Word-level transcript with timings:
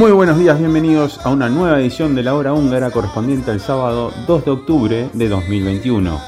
Muy 0.00 0.12
buenos 0.12 0.38
días, 0.38 0.58
bienvenidos 0.58 1.20
a 1.26 1.28
una 1.28 1.50
nueva 1.50 1.78
edición 1.78 2.14
de 2.14 2.22
la 2.22 2.34
hora 2.34 2.54
húngara 2.54 2.90
correspondiente 2.90 3.50
al 3.50 3.60
sábado 3.60 4.10
2 4.26 4.44
de 4.46 4.50
octubre 4.50 5.10
de 5.12 5.28
2021. 5.28 6.18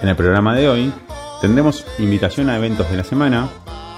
En 0.00 0.08
el 0.08 0.16
programa 0.16 0.54
de 0.54 0.66
hoy 0.66 0.92
tendremos 1.42 1.84
invitación 1.98 2.48
a 2.48 2.56
eventos 2.56 2.90
de 2.90 2.96
la 2.96 3.04
semana, 3.04 3.50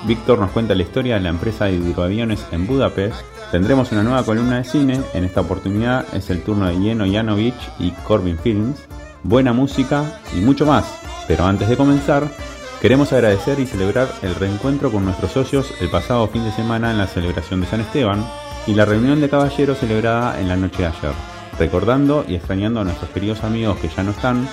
Víctor 0.04 0.38
nos 0.38 0.50
cuenta 0.50 0.74
la 0.74 0.82
historia 0.82 1.14
de 1.16 1.20
la 1.20 1.28
empresa 1.28 1.66
de 1.66 1.74
hidroaviones 1.74 2.46
en 2.52 2.66
Budapest, 2.66 3.16
tendremos 3.50 3.92
una 3.92 4.02
nueva 4.02 4.24
columna 4.24 4.56
de 4.56 4.64
cine, 4.64 5.00
en 5.12 5.24
esta 5.24 5.42
oportunidad 5.42 6.06
es 6.14 6.30
el 6.30 6.42
turno 6.42 6.66
de 6.66 6.78
Jeno 6.78 7.04
Janovic 7.10 7.54
y 7.78 7.90
Corbin 7.90 8.38
Films, 8.38 8.80
buena 9.22 9.52
música 9.52 10.20
y 10.34 10.40
mucho 10.40 10.64
más. 10.64 10.86
Pero 11.28 11.44
antes 11.44 11.68
de 11.68 11.76
comenzar, 11.76 12.28
queremos 12.80 13.12
agradecer 13.12 13.60
y 13.60 13.66
celebrar 13.66 14.08
el 14.22 14.34
reencuentro 14.34 14.90
con 14.90 15.04
nuestros 15.04 15.32
socios 15.32 15.74
el 15.80 15.90
pasado 15.90 16.26
fin 16.28 16.44
de 16.44 16.52
semana 16.52 16.90
en 16.90 16.98
la 16.98 17.06
celebración 17.06 17.60
de 17.60 17.66
San 17.66 17.80
Esteban 17.80 18.24
y 18.66 18.74
la 18.74 18.86
reunión 18.86 19.20
de 19.20 19.28
caballeros 19.28 19.78
celebrada 19.78 20.40
en 20.40 20.48
la 20.48 20.56
noche 20.56 20.82
de 20.82 20.88
ayer, 20.88 21.12
recordando 21.58 22.24
y 22.26 22.36
extrañando 22.36 22.80
a 22.80 22.84
nuestros 22.84 23.10
queridos 23.10 23.44
amigos 23.44 23.78
que 23.78 23.88
ya 23.88 24.02
no 24.02 24.12
están, 24.12 24.48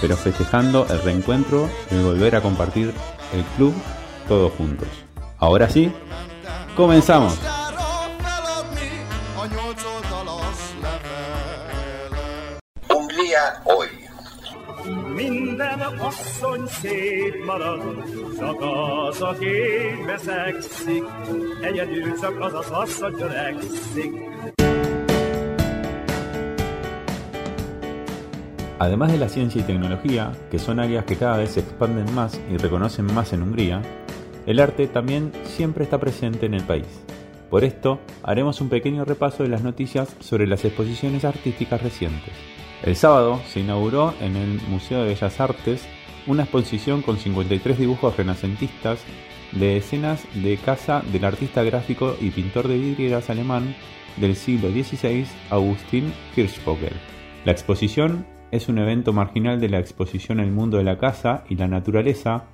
pero 0.00 0.16
festejando 0.16 0.86
el 0.88 1.02
reencuentro 1.02 1.68
y 1.90 2.02
volver 2.02 2.36
a 2.36 2.40
compartir 2.40 2.94
el 3.34 3.44
club 3.56 3.74
todos 4.28 4.52
juntos. 4.52 4.88
Ahora 5.38 5.68
sí, 5.68 5.90
comenzamos. 6.76 7.34
Sára 7.34 7.88
feladni 8.24 8.90
a 9.40 9.46
nyolc 9.46 9.82
oldalas 9.94 10.58
levelet. 10.84 12.62
Hungría 12.88 13.42
hoy. 13.64 13.88
Minden 15.14 15.80
asszony 15.80 16.66
szép 16.66 17.44
marad, 17.46 17.82
csak 18.38 18.56
az, 18.60 19.20
aki 19.22 19.56
veszekszik, 20.06 21.04
egyedül 21.62 22.20
csak 22.20 22.40
az 22.40 22.54
az 22.54 22.70
asszony 22.70 23.14
törekszik. 23.14 24.12
Además 28.80 29.10
de 29.10 29.18
la 29.18 29.26
ciencia 29.26 29.60
y 29.60 29.64
tecnología, 29.64 30.30
que 30.50 30.58
son 30.58 30.78
áreas 30.78 31.04
que 31.04 31.16
cada 31.16 31.36
vez 31.38 31.50
se 31.54 31.60
expanden 31.60 32.14
más 32.14 32.38
y 32.48 32.56
reconocen 32.56 33.06
más 33.12 33.32
en 33.32 33.42
Hungría, 33.42 33.82
el 34.48 34.60
arte 34.60 34.86
también 34.86 35.30
siempre 35.44 35.84
está 35.84 36.00
presente 36.00 36.46
en 36.46 36.54
el 36.54 36.62
país. 36.62 36.86
Por 37.50 37.64
esto, 37.64 38.00
haremos 38.22 38.62
un 38.62 38.70
pequeño 38.70 39.04
repaso 39.04 39.42
de 39.42 39.50
las 39.50 39.62
noticias 39.62 40.16
sobre 40.20 40.46
las 40.46 40.64
exposiciones 40.64 41.26
artísticas 41.26 41.82
recientes. 41.82 42.32
El 42.82 42.96
sábado 42.96 43.42
se 43.46 43.60
inauguró 43.60 44.14
en 44.22 44.36
el 44.36 44.58
Museo 44.70 45.02
de 45.02 45.08
Bellas 45.08 45.38
Artes 45.38 45.86
una 46.26 46.44
exposición 46.44 47.02
con 47.02 47.18
53 47.18 47.78
dibujos 47.78 48.16
renacentistas 48.16 49.00
de 49.52 49.76
escenas 49.76 50.24
de 50.32 50.56
casa 50.56 51.02
del 51.12 51.26
artista 51.26 51.62
gráfico 51.62 52.16
y 52.18 52.30
pintor 52.30 52.68
de 52.68 52.78
vidrieras 52.78 53.28
alemán 53.28 53.76
del 54.16 54.34
siglo 54.34 54.70
XVI, 54.70 55.26
Augustin 55.50 56.10
Hirschvogel. 56.34 56.94
La 57.44 57.52
exposición 57.52 58.24
es 58.50 58.70
un 58.70 58.78
evento 58.78 59.12
marginal 59.12 59.60
de 59.60 59.68
la 59.68 59.78
exposición 59.78 60.40
El 60.40 60.52
mundo 60.52 60.78
de 60.78 60.84
la 60.84 60.96
casa 60.96 61.44
y 61.50 61.56
la 61.56 61.68
naturaleza 61.68 62.44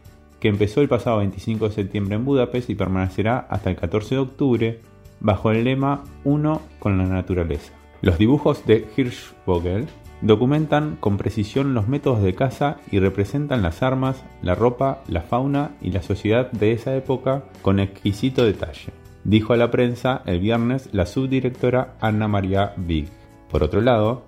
que 0.45 0.51
empezó 0.51 0.83
el 0.83 0.91
pasado 0.91 1.21
25 1.21 1.71
de 1.71 1.75
septiembre 1.75 2.17
en 2.17 2.27
Budapest 2.27 2.69
y 2.69 2.75
permanecerá 2.75 3.47
hasta 3.49 3.71
el 3.71 3.77
14 3.77 4.17
de 4.17 4.21
octubre 4.21 4.81
bajo 5.19 5.51
el 5.51 5.65
lema 5.65 6.05
Uno 6.23 6.61
con 6.81 6.99
la 6.99 7.07
naturaleza. 7.07 7.73
Los 8.03 8.19
dibujos 8.19 8.67
de 8.67 8.87
Hirschvogel 8.95 9.87
documentan 10.21 10.99
con 11.01 11.17
precisión 11.17 11.73
los 11.73 11.89
métodos 11.89 12.23
de 12.23 12.35
caza 12.35 12.77
y 12.91 12.99
representan 12.99 13.63
las 13.63 13.83
armas, 13.83 14.23
la 14.43 14.55
ropa, 14.55 15.03
la 15.09 15.23
fauna 15.23 15.71
y 15.81 15.93
la 15.93 16.03
sociedad 16.03 16.53
de 16.53 16.73
esa 16.73 16.95
época 16.95 17.45
con 17.63 17.81
exquisito 17.81 18.45
detalle, 18.45 18.93
dijo 19.25 19.55
a 19.55 19.57
la 19.57 19.71
prensa 19.71 20.21
el 20.27 20.41
viernes 20.41 20.91
la 20.93 21.07
subdirectora 21.07 21.95
Anna 22.03 22.29
Maria 22.29 22.75
Big. 22.77 23.09
Por 23.51 23.63
otro 23.63 23.81
lado, 23.81 24.25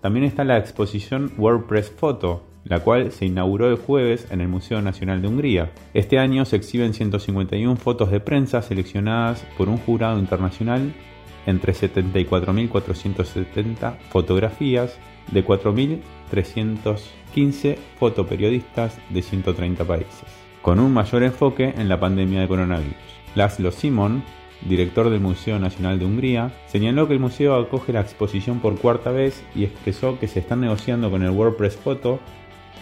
también 0.00 0.26
está 0.26 0.44
la 0.44 0.58
exposición 0.58 1.32
WordPress 1.36 1.90
Photo, 1.90 2.45
la 2.68 2.80
cual 2.80 3.12
se 3.12 3.26
inauguró 3.26 3.70
el 3.70 3.76
jueves 3.76 4.26
en 4.30 4.40
el 4.40 4.48
Museo 4.48 4.82
Nacional 4.82 5.22
de 5.22 5.28
Hungría. 5.28 5.70
Este 5.94 6.18
año 6.18 6.44
se 6.44 6.56
exhiben 6.56 6.94
151 6.94 7.76
fotos 7.76 8.10
de 8.10 8.18
prensa 8.20 8.60
seleccionadas 8.62 9.46
por 9.56 9.68
un 9.68 9.76
jurado 9.78 10.18
internacional 10.18 10.92
entre 11.46 11.72
74.470 11.72 13.98
fotografías 14.10 14.98
de 15.30 15.46
4.315 15.46 17.76
fotoperiodistas 17.98 18.98
de 19.10 19.22
130 19.22 19.84
países, 19.84 20.24
con 20.60 20.80
un 20.80 20.92
mayor 20.92 21.22
enfoque 21.22 21.72
en 21.76 21.88
la 21.88 22.00
pandemia 22.00 22.40
de 22.40 22.48
coronavirus. 22.48 22.96
Laszlo 23.36 23.70
Simon, 23.70 24.24
director 24.68 25.08
del 25.10 25.20
Museo 25.20 25.60
Nacional 25.60 26.00
de 26.00 26.06
Hungría, 26.06 26.50
señaló 26.66 27.06
que 27.06 27.14
el 27.14 27.20
museo 27.20 27.54
acoge 27.54 27.92
la 27.92 28.00
exposición 28.00 28.58
por 28.58 28.76
cuarta 28.78 29.12
vez 29.12 29.44
y 29.54 29.62
expresó 29.64 30.18
que 30.18 30.26
se 30.26 30.40
están 30.40 30.62
negociando 30.62 31.12
con 31.12 31.22
el 31.22 31.30
WordPress 31.30 31.76
Photo 31.76 32.18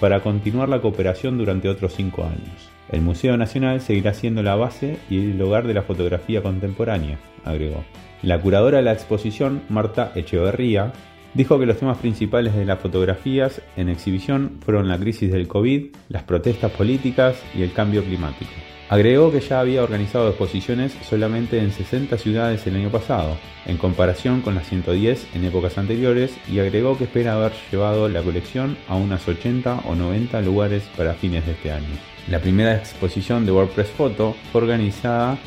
para 0.04 0.20
continuar 0.20 0.68
la 0.68 0.82
cooperación 0.82 1.38
durante 1.38 1.66
otros 1.66 1.94
cinco 1.94 2.24
años. 2.24 2.68
El 2.92 3.00
Museo 3.00 3.38
Nacional 3.38 3.80
seguirá 3.80 4.12
siendo 4.12 4.42
la 4.42 4.54
base 4.54 4.98
y 5.08 5.30
el 5.30 5.40
hogar 5.40 5.66
de 5.66 5.72
la 5.72 5.80
fotografía 5.80 6.42
contemporánea, 6.42 7.18
agregó. 7.42 7.82
La 8.20 8.38
curadora 8.38 8.76
de 8.76 8.84
la 8.84 8.92
exposición, 8.92 9.62
Marta 9.70 10.12
Echeverría, 10.14 10.92
dijo 11.32 11.58
que 11.58 11.64
los 11.64 11.78
temas 11.78 11.96
principales 11.96 12.54
de 12.54 12.66
las 12.66 12.80
fotografías 12.80 13.62
en 13.78 13.88
exhibición 13.88 14.58
fueron 14.62 14.88
la 14.88 14.98
crisis 14.98 15.32
del 15.32 15.48
COVID, 15.48 15.86
las 16.10 16.24
protestas 16.24 16.72
políticas 16.72 17.42
y 17.54 17.62
el 17.62 17.72
cambio 17.72 18.04
climático. 18.04 18.52
Agregó 18.90 19.32
que 19.32 19.40
ya 19.40 19.60
había 19.60 19.82
organizado 19.82 20.28
exposiciones 20.28 20.92
solamente 21.08 21.58
en 21.58 21.72
60 21.72 22.18
ciudades 22.18 22.66
el 22.66 22.76
año 22.76 22.90
pasado, 22.90 23.36
en 23.66 23.78
comparación 23.78 24.42
con 24.42 24.54
las 24.54 24.68
110 24.68 25.28
en 25.34 25.44
épocas 25.44 25.78
anteriores, 25.78 26.36
y 26.52 26.58
agregó 26.58 26.98
que 26.98 27.04
espera 27.04 27.34
haber 27.34 27.52
llevado 27.72 28.10
la 28.10 28.22
colección 28.22 28.76
a 28.86 28.96
unas 28.96 29.26
80 29.26 29.84
o 29.86 29.94
90 29.94 30.40
lugares 30.42 30.82
para 30.96 31.14
fines 31.14 31.46
de 31.46 31.52
este 31.52 31.72
año. 31.72 31.96
La 32.28 32.40
primera 32.40 32.76
exposición 32.76 33.46
de 33.46 33.52
WordPress 33.52 33.88
Photo 33.88 34.36
fue 34.52 34.62
organizada 34.62 35.38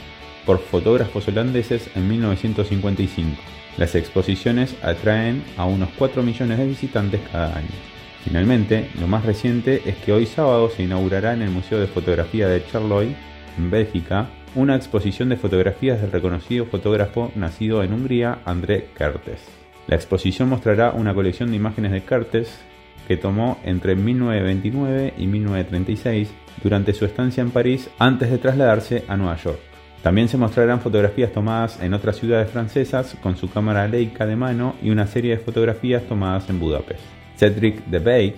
por 0.46 0.60
fotógrafos 0.60 1.28
holandeses 1.28 1.90
en 1.96 2.08
1955. 2.08 3.38
Las 3.78 3.94
exposiciones 3.94 4.76
atraen 4.82 5.44
a 5.58 5.66
unos 5.66 5.90
4 5.98 6.24
millones 6.24 6.58
de 6.58 6.66
visitantes 6.66 7.22
cada 7.32 7.56
año. 7.56 7.97
Finalmente, 8.28 8.90
lo 9.00 9.08
más 9.08 9.24
reciente 9.24 9.84
es 9.86 9.96
que 9.96 10.12
hoy 10.12 10.26
sábado 10.26 10.70
se 10.70 10.84
inaugurará 10.84 11.34
en 11.34 11.42
el 11.44 11.50
Museo 11.50 11.80
de 11.80 11.88
Fotografía 11.88 12.50
de 12.50 12.62
Charloy, 12.66 13.16
en 13.58 13.72
Bélgica, 13.72 14.28
una 14.54 14.76
exposición 14.76 15.30
de 15.30 15.38
fotografías 15.38 16.02
del 16.02 16.12
reconocido 16.12 16.66
fotógrafo 16.66 17.32
nacido 17.36 17.84
en 17.84 17.94
Hungría, 17.94 18.40
André 18.44 18.90
Kertész. 18.98 19.40
La 19.88 19.96
exposición 19.96 20.50
mostrará 20.50 20.92
una 20.92 21.14
colección 21.14 21.52
de 21.52 21.56
imágenes 21.56 21.94
de 21.94 22.04
Kertész 22.04 22.50
que 23.08 23.16
tomó 23.16 23.60
entre 23.64 23.96
1929 23.96 25.14
y 25.18 25.26
1936 25.26 26.30
durante 26.62 26.92
su 26.92 27.06
estancia 27.06 27.42
en 27.42 27.52
París 27.52 27.90
antes 27.98 28.30
de 28.30 28.40
trasladarse 28.40 29.06
a 29.08 29.16
Nueva 29.16 29.38
York. 29.38 29.60
También 30.04 30.28
se 30.28 30.36
mostrarán 30.36 30.82
fotografías 30.82 31.32
tomadas 31.32 31.82
en 31.82 31.94
otras 31.94 32.18
ciudades 32.18 32.52
francesas 32.52 33.16
con 33.24 33.38
su 33.38 33.50
cámara 33.50 33.88
Leica 33.88 34.26
de 34.26 34.36
mano 34.36 34.76
y 34.84 34.90
una 34.90 35.08
serie 35.08 35.38
de 35.38 35.44
fotografías 35.44 36.04
tomadas 36.04 36.50
en 36.50 36.60
Budapest. 36.60 37.18
Cedric 37.38 37.86
Debey 37.86 38.36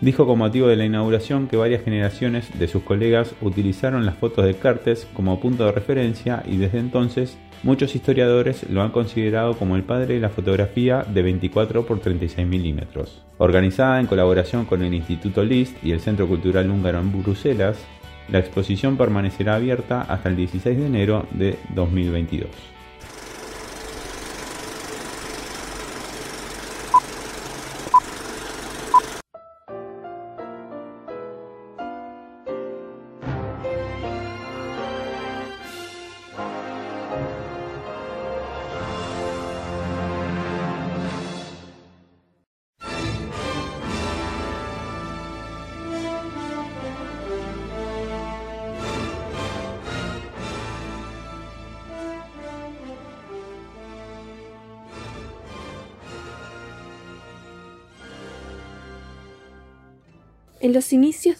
dijo 0.00 0.26
con 0.26 0.38
motivo 0.38 0.66
de 0.66 0.76
la 0.76 0.84
inauguración 0.84 1.46
que 1.46 1.56
varias 1.56 1.84
generaciones 1.84 2.58
de 2.58 2.66
sus 2.66 2.82
colegas 2.82 3.34
utilizaron 3.40 4.04
las 4.04 4.16
fotos 4.16 4.44
de 4.44 4.54
Kertész 4.54 5.06
como 5.14 5.38
punto 5.38 5.64
de 5.64 5.72
referencia 5.72 6.42
y 6.44 6.56
desde 6.56 6.80
entonces 6.80 7.38
muchos 7.62 7.94
historiadores 7.94 8.68
lo 8.68 8.82
han 8.82 8.90
considerado 8.90 9.56
como 9.56 9.76
el 9.76 9.84
padre 9.84 10.14
de 10.14 10.20
la 10.20 10.28
fotografía 10.28 11.04
de 11.04 11.22
24 11.22 11.80
x 11.82 12.00
36 12.02 12.48
milímetros. 12.48 13.22
Organizada 13.38 14.00
en 14.00 14.06
colaboración 14.06 14.64
con 14.64 14.82
el 14.82 14.92
Instituto 14.92 15.44
List 15.44 15.76
y 15.84 15.92
el 15.92 16.00
Centro 16.00 16.26
Cultural 16.26 16.68
Húngaro 16.68 16.98
en 16.98 17.22
Bruselas, 17.22 17.78
la 18.28 18.40
exposición 18.40 18.96
permanecerá 18.96 19.54
abierta 19.54 20.02
hasta 20.02 20.28
el 20.28 20.36
16 20.36 20.78
de 20.78 20.86
enero 20.86 21.26
de 21.30 21.56
2022. 21.76 22.48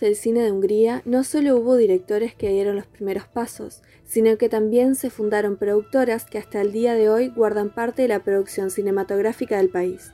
Del 0.06 0.16
cine 0.16 0.42
de 0.42 0.50
Hungría 0.50 1.02
no 1.04 1.24
solo 1.24 1.56
hubo 1.56 1.76
directores 1.76 2.34
que 2.34 2.50
dieron 2.50 2.76
los 2.76 2.86
primeros 2.86 3.26
pasos, 3.26 3.82
sino 4.04 4.36
que 4.36 4.48
también 4.48 4.94
se 4.94 5.10
fundaron 5.10 5.56
productoras 5.56 6.24
que 6.24 6.38
hasta 6.38 6.60
el 6.60 6.72
día 6.72 6.94
de 6.94 7.08
hoy 7.08 7.28
guardan 7.28 7.70
parte 7.70 8.02
de 8.02 8.08
la 8.08 8.24
producción 8.24 8.70
cinematográfica 8.70 9.56
del 9.56 9.68
país. 9.68 10.12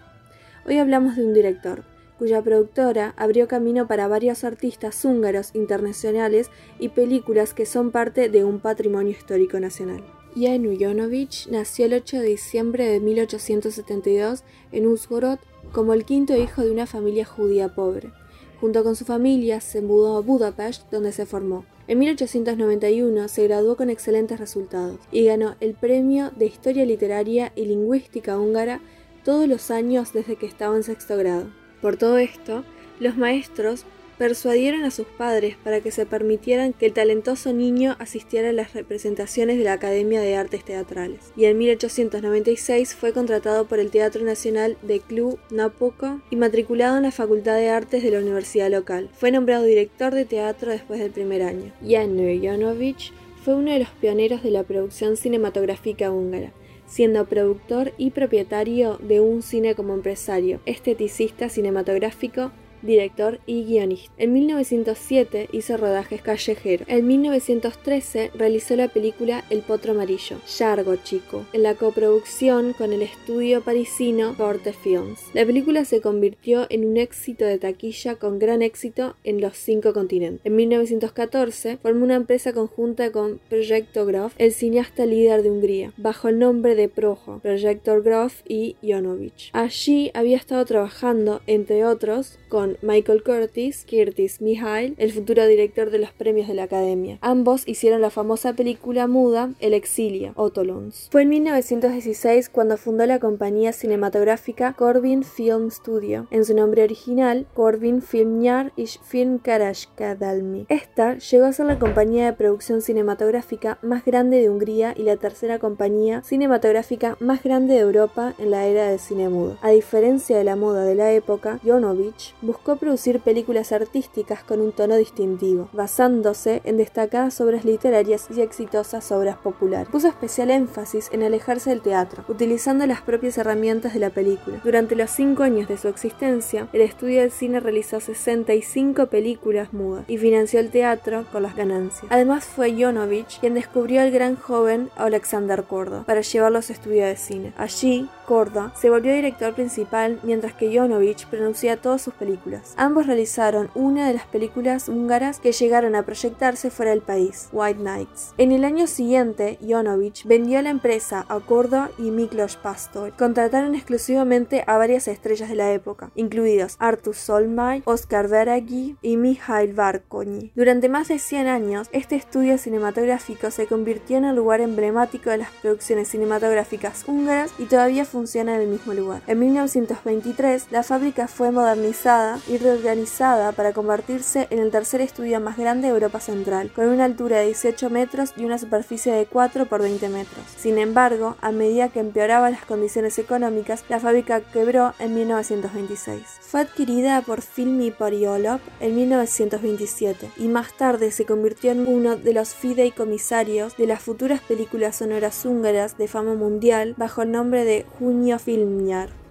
Hoy 0.66 0.78
hablamos 0.78 1.16
de 1.16 1.24
un 1.24 1.32
director, 1.32 1.84
cuya 2.18 2.42
productora 2.42 3.14
abrió 3.16 3.48
camino 3.48 3.86
para 3.86 4.08
varios 4.08 4.44
artistas 4.44 5.04
húngaros 5.04 5.54
internacionales 5.54 6.50
y 6.78 6.90
películas 6.90 7.54
que 7.54 7.64
son 7.64 7.90
parte 7.90 8.28
de 8.28 8.44
un 8.44 8.60
patrimonio 8.60 9.12
histórico 9.12 9.58
nacional. 9.60 10.04
Jan 10.36 10.66
Ujonovic 10.66 11.46
nació 11.50 11.86
el 11.86 11.94
8 11.94 12.18
de 12.18 12.26
diciembre 12.26 12.86
de 12.86 13.00
1872 13.00 14.44
en 14.72 14.86
Uzhgorod 14.86 15.38
como 15.72 15.94
el 15.94 16.04
quinto 16.04 16.36
hijo 16.36 16.62
de 16.62 16.70
una 16.70 16.86
familia 16.86 17.24
judía 17.24 17.74
pobre. 17.74 18.12
Junto 18.60 18.82
con 18.82 18.96
su 18.96 19.04
familia 19.04 19.60
se 19.60 19.82
mudó 19.82 20.16
a 20.16 20.20
Budapest, 20.20 20.90
donde 20.90 21.12
se 21.12 21.26
formó. 21.26 21.64
En 21.86 21.98
1891 22.00 23.28
se 23.28 23.44
graduó 23.44 23.76
con 23.76 23.88
excelentes 23.88 24.40
resultados 24.40 24.98
y 25.12 25.24
ganó 25.24 25.54
el 25.60 25.74
premio 25.74 26.32
de 26.36 26.46
Historia 26.46 26.84
Literaria 26.84 27.52
y 27.54 27.64
Lingüística 27.66 28.38
húngara 28.38 28.80
todos 29.24 29.48
los 29.48 29.70
años 29.70 30.12
desde 30.12 30.36
que 30.36 30.46
estaba 30.46 30.76
en 30.76 30.82
sexto 30.82 31.16
grado. 31.16 31.50
Por 31.80 31.96
todo 31.96 32.18
esto, 32.18 32.64
los 32.98 33.16
maestros 33.16 33.84
persuadieron 34.18 34.84
a 34.84 34.90
sus 34.90 35.06
padres 35.06 35.56
para 35.62 35.80
que 35.80 35.92
se 35.92 36.04
permitieran 36.04 36.72
que 36.72 36.86
el 36.86 36.92
talentoso 36.92 37.52
niño 37.52 37.96
asistiera 37.98 38.50
a 38.50 38.52
las 38.52 38.74
representaciones 38.74 39.56
de 39.56 39.64
la 39.64 39.74
Academia 39.74 40.20
de 40.20 40.36
Artes 40.36 40.64
Teatrales, 40.64 41.32
y 41.36 41.44
en 41.44 41.56
1896 41.56 42.94
fue 42.94 43.12
contratado 43.12 43.66
por 43.66 43.78
el 43.78 43.90
Teatro 43.90 44.24
Nacional 44.24 44.76
de 44.82 45.00
Club 45.00 45.38
Napoco 45.50 46.20
y 46.30 46.36
matriculado 46.36 46.96
en 46.96 47.04
la 47.04 47.12
Facultad 47.12 47.56
de 47.56 47.70
Artes 47.70 48.02
de 48.02 48.10
la 48.10 48.18
universidad 48.18 48.70
local. 48.70 49.08
Fue 49.16 49.30
nombrado 49.30 49.64
director 49.64 50.12
de 50.12 50.24
teatro 50.24 50.72
después 50.72 50.98
del 51.00 51.12
primer 51.12 51.42
año. 51.42 51.72
Jan 51.86 52.18
Janovic 52.42 53.12
fue 53.44 53.54
uno 53.54 53.72
de 53.72 53.78
los 53.78 53.90
pioneros 53.90 54.42
de 54.42 54.50
la 54.50 54.64
producción 54.64 55.16
cinematográfica 55.16 56.10
húngara 56.10 56.52
siendo 56.88 57.26
productor 57.26 57.92
y 57.98 58.10
propietario 58.10 58.98
de 59.02 59.20
un 59.20 59.42
cine 59.42 59.74
como 59.74 59.94
empresario, 59.94 60.60
esteticista 60.64 61.48
cinematográfico, 61.48 62.50
director 62.82 63.40
y 63.46 63.64
guionista. 63.64 64.12
En 64.18 64.32
1907 64.32 65.48
hizo 65.52 65.76
rodajes 65.76 66.22
callejeros. 66.22 66.86
En 66.88 67.06
1913 67.06 68.30
realizó 68.34 68.76
la 68.76 68.88
película 68.88 69.44
El 69.50 69.62
Potro 69.62 69.92
Amarillo, 69.92 70.36
Yargo 70.58 70.96
Chico, 70.96 71.44
en 71.52 71.62
la 71.62 71.74
coproducción 71.74 72.72
con 72.72 72.92
el 72.92 73.02
estudio 73.02 73.62
parisino 73.62 74.34
Porte 74.36 74.72
Films. 74.72 75.20
La 75.34 75.44
película 75.44 75.84
se 75.84 76.00
convirtió 76.00 76.66
en 76.70 76.86
un 76.86 76.96
éxito 76.96 77.44
de 77.44 77.58
taquilla 77.58 78.16
con 78.16 78.38
gran 78.38 78.62
éxito 78.62 79.16
en 79.24 79.40
los 79.40 79.56
cinco 79.56 79.92
continentes. 79.92 80.44
En 80.44 80.56
1914 80.56 81.78
formó 81.78 82.04
una 82.04 82.16
empresa 82.16 82.52
conjunta 82.52 83.10
con 83.12 83.40
Projector 83.48 84.06
Graf, 84.06 84.34
el 84.38 84.52
cineasta 84.52 85.06
líder 85.06 85.42
de 85.42 85.50
Hungría, 85.50 85.92
bajo 85.96 86.28
el 86.28 86.38
nombre 86.38 86.74
de 86.74 86.88
Projo, 86.88 87.40
Projector 87.40 88.02
Graf 88.02 88.42
y 88.46 88.76
Jonovic. 88.82 89.50
Allí 89.52 90.10
había 90.14 90.36
estado 90.36 90.64
trabajando, 90.64 91.40
entre 91.46 91.84
otros, 91.84 92.38
con 92.48 92.67
Michael 92.82 93.22
Curtis, 93.22 93.86
Curtis 93.88 94.40
Mihail, 94.40 94.94
el 94.98 95.12
futuro 95.12 95.46
director 95.46 95.90
de 95.90 95.98
los 95.98 96.12
premios 96.12 96.48
de 96.48 96.54
la 96.54 96.64
Academia. 96.64 97.18
Ambos 97.20 97.66
hicieron 97.66 98.00
la 98.00 98.10
famosa 98.10 98.52
película 98.52 99.06
muda 99.06 99.52
El 99.60 99.72
exilio, 99.72 100.32
Otolons. 100.36 101.08
Fue 101.10 101.22
en 101.22 101.30
1916 101.30 102.48
cuando 102.50 102.76
fundó 102.76 103.06
la 103.06 103.18
compañía 103.18 103.72
cinematográfica 103.72 104.74
Corbin 104.74 105.22
Film 105.22 105.70
Studio, 105.70 106.26
en 106.30 106.44
su 106.44 106.54
nombre 106.54 106.82
original 106.82 107.46
Corbin 107.54 108.02
Filmjar 108.02 108.72
ish 108.76 109.00
Film 109.02 109.38
Kadalmi. 109.38 110.66
Esta 110.68 111.16
llegó 111.18 111.46
a 111.46 111.52
ser 111.52 111.66
la 111.66 111.78
compañía 111.78 112.26
de 112.26 112.32
producción 112.32 112.82
cinematográfica 112.82 113.78
más 113.82 114.04
grande 114.04 114.40
de 114.40 114.50
Hungría 114.50 114.94
y 114.96 115.02
la 115.02 115.16
tercera 115.16 115.58
compañía 115.58 116.22
cinematográfica 116.22 117.16
más 117.20 117.42
grande 117.42 117.74
de 117.74 117.80
Europa 117.80 118.34
en 118.38 118.50
la 118.50 118.66
era 118.66 118.88
del 118.88 118.98
cine 118.98 119.28
mudo. 119.28 119.58
A 119.62 119.70
diferencia 119.70 120.36
de 120.36 120.44
la 120.44 120.56
moda 120.56 120.84
de 120.84 120.94
la 120.94 121.12
época, 121.12 121.60
Jonovich 121.64 122.34
buscó 122.42 122.57
buscó 122.58 122.76
producir 122.76 123.20
películas 123.20 123.70
artísticas 123.70 124.42
con 124.42 124.60
un 124.60 124.72
tono 124.72 124.96
distintivo, 124.96 125.68
basándose 125.72 126.60
en 126.64 126.76
destacadas 126.76 127.40
obras 127.40 127.64
literarias 127.64 128.26
y 128.34 128.40
exitosas 128.40 129.12
obras 129.12 129.36
populares. 129.36 129.88
Puso 129.88 130.08
especial 130.08 130.50
énfasis 130.50 131.08
en 131.12 131.22
alejarse 131.22 131.70
del 131.70 131.82
teatro, 131.82 132.24
utilizando 132.26 132.84
las 132.86 133.00
propias 133.00 133.38
herramientas 133.38 133.94
de 133.94 134.00
la 134.00 134.10
película. 134.10 134.60
Durante 134.64 134.96
los 134.96 135.10
cinco 135.10 135.44
años 135.44 135.68
de 135.68 135.78
su 135.78 135.86
existencia, 135.86 136.68
el 136.72 136.80
estudio 136.80 137.20
del 137.20 137.30
cine 137.30 137.60
realizó 137.60 138.00
65 138.00 139.06
películas 139.06 139.72
mudas 139.72 140.04
y 140.08 140.18
financió 140.18 140.58
el 140.58 140.70
teatro 140.70 141.26
con 141.30 141.44
las 141.44 141.54
ganancias. 141.54 142.10
Además 142.10 142.44
fue 142.44 142.72
Jonovich 142.72 143.38
quien 143.38 143.54
descubrió 143.54 144.02
al 144.02 144.10
gran 144.10 144.34
joven 144.34 144.90
Alexander 144.96 145.62
Korda 145.62 146.02
para 146.02 146.22
llevarlo 146.22 146.58
a 146.58 146.62
su 146.62 146.72
estudio 146.72 147.06
de 147.06 147.16
cine. 147.16 147.52
Allí, 147.56 148.08
Korda 148.28 148.72
se 148.76 148.90
volvió 148.90 149.14
director 149.14 149.54
principal 149.54 150.20
mientras 150.22 150.52
que 150.52 150.76
Jonovich 150.76 151.26
pronunciaba 151.28 151.80
todas 151.80 152.02
sus 152.02 152.12
películas. 152.12 152.74
Ambos 152.76 153.06
realizaron 153.06 153.70
una 153.74 154.06
de 154.06 154.12
las 154.12 154.26
películas 154.26 154.90
húngaras 154.90 155.40
que 155.40 155.52
llegaron 155.52 155.94
a 155.94 156.02
proyectarse 156.02 156.70
fuera 156.70 156.90
del 156.90 157.00
país, 157.00 157.48
White 157.52 157.82
Nights. 157.82 158.34
En 158.36 158.52
el 158.52 158.66
año 158.66 158.86
siguiente, 158.86 159.58
Jonovich 159.66 160.26
vendió 160.26 160.60
la 160.60 160.68
empresa 160.68 161.24
a 161.30 161.40
Korda 161.40 161.90
y 161.96 162.10
Miklos 162.10 162.56
Pastor. 162.56 163.14
Contrataron 163.16 163.74
exclusivamente 163.74 164.62
a 164.66 164.76
varias 164.76 165.08
estrellas 165.08 165.48
de 165.48 165.54
la 165.54 165.72
época, 165.72 166.10
incluidos 166.14 166.76
Artur 166.80 167.14
Solmay, 167.14 167.82
Oscar 167.86 168.28
Veragi 168.28 168.98
y 169.00 169.16
Mikhail 169.16 169.72
Barkoni. 169.72 170.52
Durante 170.54 170.90
más 170.90 171.08
de 171.08 171.18
100 171.18 171.46
años, 171.46 171.88
este 171.92 172.16
estudio 172.16 172.58
cinematográfico 172.58 173.50
se 173.50 173.66
convirtió 173.66 174.18
en 174.18 174.26
el 174.26 174.36
lugar 174.36 174.60
emblemático 174.60 175.30
de 175.30 175.38
las 175.38 175.50
producciones 175.62 176.08
cinematográficas 176.08 177.04
húngaras 177.08 177.52
y 177.58 177.64
todavía 177.64 178.04
funciona 178.18 178.56
en 178.56 178.62
el 178.62 178.66
mismo 178.66 178.94
lugar. 178.94 179.22
En 179.28 179.38
1923, 179.38 180.72
la 180.72 180.82
fábrica 180.82 181.28
fue 181.28 181.52
modernizada 181.52 182.40
y 182.48 182.58
reorganizada 182.58 183.52
para 183.52 183.72
convertirse 183.72 184.48
en 184.50 184.58
el 184.58 184.72
tercer 184.72 185.00
estudio 185.00 185.38
más 185.40 185.56
grande 185.56 185.86
de 185.86 185.94
Europa 185.94 186.18
Central, 186.18 186.72
con 186.74 186.88
una 186.88 187.04
altura 187.04 187.38
de 187.38 187.46
18 187.46 187.90
metros 187.90 188.32
y 188.36 188.44
una 188.44 188.58
superficie 188.58 189.12
de 189.12 189.26
4 189.26 189.66
por 189.66 189.82
20 189.82 190.08
metros. 190.08 190.44
Sin 190.56 190.78
embargo, 190.78 191.36
a 191.40 191.52
medida 191.52 191.90
que 191.90 192.00
empeoraban 192.00 192.50
las 192.50 192.64
condiciones 192.64 193.20
económicas, 193.20 193.84
la 193.88 194.00
fábrica 194.00 194.40
quebró 194.40 194.94
en 194.98 195.14
1926. 195.14 196.20
Fue 196.40 196.62
adquirida 196.62 197.22
por 197.22 197.42
Filmi 197.42 197.92
Poriolop 197.92 198.60
en 198.80 198.96
1927 198.96 200.30
y 200.38 200.48
más 200.48 200.76
tarde 200.76 201.12
se 201.12 201.24
convirtió 201.24 201.70
en 201.70 201.86
uno 201.86 202.16
de 202.16 202.32
los 202.32 202.52
fideicomisarios 202.54 203.76
de 203.76 203.86
las 203.86 204.02
futuras 204.02 204.40
películas 204.40 204.96
sonoras 204.96 205.44
húngaras 205.44 205.96
de 205.96 206.08
fama 206.08 206.34
mundial 206.34 206.94
bajo 206.96 207.22
el 207.22 207.30
nombre 207.30 207.64
de 207.64 207.86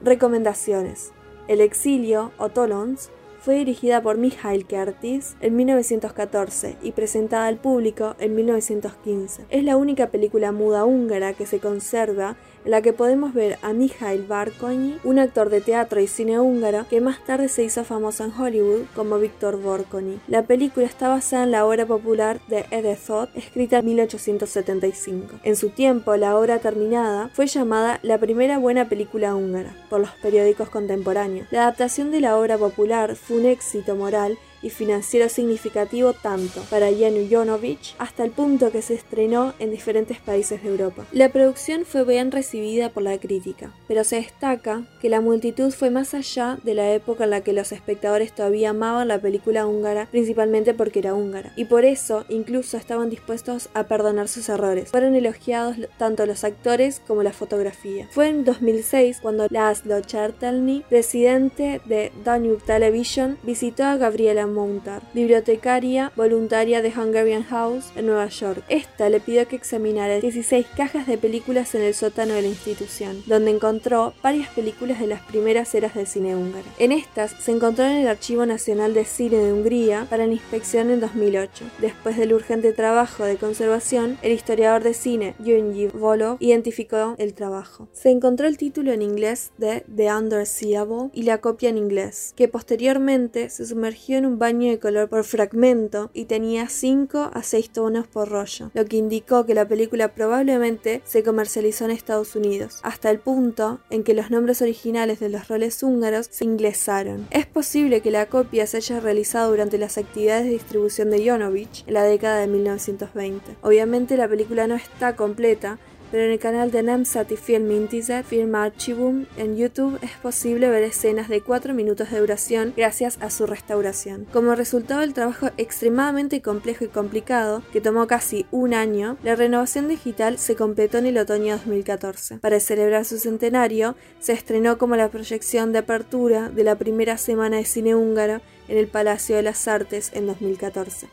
Recomendaciones. 0.01 1.11
El 1.47 1.61
exilio, 1.61 2.31
o 2.37 2.49
Tolons, 2.49 3.09
fue 3.39 3.55
dirigida 3.55 4.01
por 4.01 4.17
Michael 4.17 4.65
Curtis 4.65 5.37
en 5.39 5.55
1914 5.55 6.75
y 6.81 6.91
presentada 6.91 7.47
al 7.47 7.57
público 7.57 8.15
en 8.19 8.35
1915. 8.35 9.45
Es 9.49 9.63
la 9.63 9.77
única 9.77 10.07
película 10.07 10.51
muda 10.51 10.85
húngara 10.85 11.33
que 11.33 11.45
se 11.45 11.59
conserva 11.59 12.35
en 12.67 12.71
la 12.71 12.81
que 12.81 12.91
podemos 12.91 13.33
ver 13.33 13.57
a 13.61 13.71
Mikhail 13.71 14.25
Barkony, 14.27 14.99
un 15.05 15.19
actor 15.19 15.49
de 15.49 15.61
teatro 15.61 16.01
y 16.01 16.07
cine 16.07 16.37
húngaro 16.37 16.85
que 16.89 16.99
más 16.99 17.23
tarde 17.23 17.47
se 17.47 17.63
hizo 17.63 17.85
famoso 17.85 18.25
en 18.25 18.33
Hollywood 18.37 18.81
como 18.93 19.19
Víctor 19.19 19.55
Borkony. 19.55 20.19
La 20.27 20.43
película 20.43 20.85
está 20.85 21.07
basada 21.07 21.45
en 21.45 21.51
la 21.51 21.65
obra 21.65 21.85
popular 21.85 22.41
de 22.49 22.65
Edethot, 22.69 23.29
escrita 23.37 23.77
en 23.77 23.85
1875. 23.85 25.39
En 25.43 25.55
su 25.55 25.69
tiempo, 25.69 26.17
la 26.17 26.37
obra 26.37 26.59
terminada 26.59 27.29
fue 27.31 27.47
llamada 27.47 28.01
la 28.03 28.17
primera 28.17 28.57
buena 28.57 28.89
película 28.89 29.33
húngara 29.33 29.73
por 29.89 30.01
los 30.01 30.11
periódicos 30.21 30.69
contemporáneos. 30.69 31.47
La 31.51 31.61
adaptación 31.61 32.11
de 32.11 32.19
la 32.19 32.37
obra 32.37 32.57
popular 32.57 33.15
fue 33.15 33.37
un 33.37 33.45
éxito 33.45 33.95
moral 33.95 34.37
y 34.61 34.69
financiero 34.69 35.29
significativo 35.29 36.13
tanto 36.13 36.61
para 36.69 36.87
Jan 36.87 37.29
Jonovic 37.29 37.95
hasta 37.97 38.23
el 38.23 38.31
punto 38.31 38.71
que 38.71 38.81
se 38.81 38.93
estrenó 38.93 39.53
en 39.59 39.71
diferentes 39.71 40.19
países 40.19 40.63
de 40.63 40.69
Europa. 40.69 41.05
La 41.11 41.29
producción 41.29 41.85
fue 41.85 42.03
bien 42.03 42.31
recibida 42.31 42.89
por 42.89 43.03
la 43.03 43.17
crítica, 43.19 43.71
pero 43.87 44.03
se 44.03 44.17
destaca 44.17 44.83
que 45.01 45.09
la 45.09 45.21
multitud 45.21 45.71
fue 45.71 45.89
más 45.89 46.13
allá 46.13 46.57
de 46.63 46.73
la 46.73 46.91
época 46.93 47.25
en 47.25 47.31
la 47.31 47.41
que 47.41 47.53
los 47.53 47.71
espectadores 47.71 48.33
todavía 48.33 48.71
amaban 48.71 49.07
la 49.07 49.19
película 49.19 49.65
húngara, 49.65 50.07
principalmente 50.09 50.73
porque 50.73 50.99
era 50.99 51.13
húngara, 51.13 51.53
y 51.55 51.65
por 51.65 51.85
eso 51.85 52.25
incluso 52.29 52.77
estaban 52.77 53.09
dispuestos 53.09 53.69
a 53.73 53.83
perdonar 53.83 54.27
sus 54.27 54.49
errores. 54.49 54.89
Fueron 54.89 55.15
elogiados 55.15 55.77
tanto 55.97 56.25
los 56.25 56.43
actores 56.43 57.01
como 57.05 57.23
la 57.23 57.33
fotografía. 57.33 58.07
Fue 58.11 58.29
en 58.29 58.43
2006 58.43 59.19
cuando 59.21 59.47
Laszlo 59.49 60.01
Chartelny, 60.01 60.83
presidente 60.89 61.81
de 61.85 62.11
Danube 62.23 62.61
Television, 62.65 63.37
visitó 63.43 63.83
a 63.83 63.97
Gabriela 63.97 64.46
Mountar, 64.53 65.01
bibliotecaria 65.13 66.11
voluntaria 66.15 66.81
de 66.81 66.89
Hungarian 66.89 67.43
House 67.43 67.91
en 67.95 68.07
Nueva 68.07 68.27
York. 68.27 68.63
Esta 68.69 69.09
le 69.09 69.19
pidió 69.19 69.47
que 69.47 69.55
examinara 69.55 70.19
16 70.19 70.65
cajas 70.75 71.07
de 71.07 71.17
películas 71.17 71.75
en 71.75 71.81
el 71.81 71.93
sótano 71.93 72.33
de 72.33 72.41
la 72.41 72.47
institución, 72.47 73.23
donde 73.25 73.51
encontró 73.51 74.13
varias 74.23 74.49
películas 74.49 74.99
de 74.99 75.07
las 75.07 75.21
primeras 75.21 75.73
eras 75.75 75.95
del 75.95 76.07
cine 76.07 76.35
húngaro. 76.35 76.65
En 76.79 76.91
estas 76.91 77.31
se 77.31 77.51
encontró 77.51 77.85
en 77.85 77.97
el 77.97 78.07
Archivo 78.07 78.45
Nacional 78.45 78.93
de 78.93 79.05
Cine 79.05 79.37
de 79.37 79.53
Hungría 79.53 80.07
para 80.09 80.27
la 80.27 80.33
inspección 80.33 80.89
en 80.89 80.99
2008. 80.99 81.65
Después 81.79 82.17
del 82.17 82.33
urgente 82.33 82.73
trabajo 82.73 83.23
de 83.23 83.37
conservación, 83.37 84.17
el 84.21 84.31
historiador 84.31 84.83
de 84.83 84.93
cine 84.93 85.35
Yunji 85.39 85.87
Volov 85.87 86.37
identificó 86.39 87.15
el 87.17 87.33
trabajo. 87.33 87.87
Se 87.91 88.09
encontró 88.09 88.47
el 88.47 88.57
título 88.57 88.91
en 88.91 89.01
inglés 89.01 89.51
de 89.57 89.83
The 89.95 90.13
Underseeable 90.13 91.09
y 91.13 91.23
la 91.23 91.39
copia 91.39 91.69
en 91.69 91.77
inglés, 91.77 92.33
que 92.35 92.47
posteriormente 92.47 93.49
se 93.49 93.65
sumergió 93.65 94.17
en 94.17 94.25
un 94.25 94.36
baño 94.37 94.69
de 94.69 94.79
color 94.79 95.09
por 95.09 95.23
fragmento 95.23 96.09
y 96.13 96.25
tenía 96.25 96.69
5 96.69 97.31
a 97.33 97.43
6 97.43 97.69
tonos 97.71 98.07
por 98.07 98.29
rollo, 98.29 98.71
lo 98.73 98.85
que 98.85 98.97
indicó 98.97 99.45
que 99.45 99.53
la 99.53 99.67
película 99.67 100.13
probablemente 100.13 101.01
se 101.05 101.23
comercializó 101.23 101.85
en 101.85 101.91
Estados 101.91 102.35
Unidos, 102.35 102.79
hasta 102.83 103.09
el 103.09 103.19
punto 103.19 103.79
en 103.89 104.03
que 104.03 104.13
los 104.13 104.31
nombres 104.31 104.61
originales 104.61 105.19
de 105.19 105.29
los 105.29 105.47
roles 105.47 105.81
húngaros 105.83 106.27
se 106.29 106.45
inglesaron. 106.45 107.27
Es 107.31 107.45
posible 107.45 108.01
que 108.01 108.11
la 108.11 108.27
copia 108.27 108.67
se 108.67 108.77
haya 108.77 108.99
realizado 108.99 109.51
durante 109.51 109.77
las 109.77 109.97
actividades 109.97 110.45
de 110.45 110.51
distribución 110.51 111.09
de 111.09 111.29
Jonovich 111.29 111.83
en 111.87 111.93
la 111.93 112.03
década 112.03 112.39
de 112.39 112.47
1920. 112.47 113.57
Obviamente 113.61 114.17
la 114.17 114.27
película 114.27 114.67
no 114.67 114.75
está 114.75 115.15
completa, 115.15 115.79
pero 116.11 116.23
en 116.23 116.31
el 116.31 116.39
canal 116.39 116.71
de 116.71 116.83
Namsat 116.83 117.31
y 117.31 117.37
Film 117.37 117.71
Intizer, 117.71 118.23
Film 118.23 118.55
Archivum, 118.55 119.25
en 119.37 119.57
YouTube 119.57 119.99
es 120.01 120.11
posible 120.11 120.69
ver 120.69 120.83
escenas 120.83 121.29
de 121.29 121.41
4 121.41 121.73
minutos 121.73 122.11
de 122.11 122.19
duración 122.19 122.73
gracias 122.75 123.17
a 123.21 123.29
su 123.29 123.45
restauración. 123.45 124.25
Como 124.31 124.55
resultado 124.55 125.01
del 125.01 125.13
trabajo 125.13 125.49
extremadamente 125.57 126.41
complejo 126.41 126.85
y 126.85 126.87
complicado, 126.87 127.63
que 127.71 127.81
tomó 127.81 128.07
casi 128.07 128.45
un 128.51 128.73
año, 128.73 129.17
la 129.23 129.35
renovación 129.35 129.87
digital 129.87 130.37
se 130.37 130.55
completó 130.55 130.97
en 130.97 131.07
el 131.07 131.17
otoño 131.17 131.45
de 131.45 131.51
2014. 131.51 132.37
Para 132.37 132.59
celebrar 132.59 133.05
su 133.05 133.17
centenario, 133.17 133.95
se 134.19 134.33
estrenó 134.33 134.77
como 134.77 134.95
la 134.95 135.09
proyección 135.09 135.71
de 135.71 135.79
apertura 135.79 136.49
de 136.49 136.63
la 136.63 136.75
primera 136.75 137.17
semana 137.17 137.57
de 137.57 137.65
cine 137.65 137.95
húngaro 137.95 138.41
en 138.67 138.77
el 138.77 138.87
Palacio 138.87 139.35
de 139.35 139.43
las 139.43 139.67
Artes 139.67 140.11
en 140.13 140.27
2014. 140.27 141.07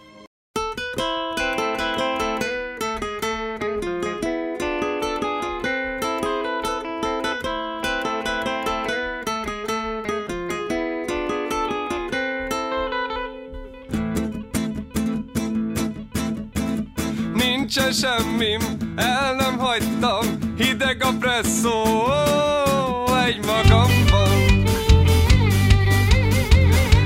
nincsen 17.75 17.93
semmim, 17.93 18.61
el 18.97 19.35
nem 19.35 19.59
hagytam, 19.59 20.27
hideg 20.57 21.03
a 21.03 21.11
presszó, 21.21 21.83
egy 23.27 23.39
magamban. 23.47 24.63